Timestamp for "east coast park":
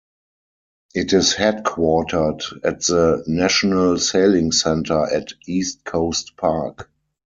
5.45-6.89